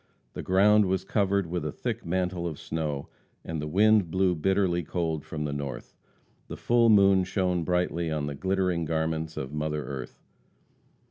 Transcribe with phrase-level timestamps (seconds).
[0.33, 3.09] The ground was covered with a thick mantle of snow,
[3.45, 5.93] and the wind blew bitterly cold from the north;
[6.47, 10.19] the full moon shone brightly on the glittering garments of mother earth.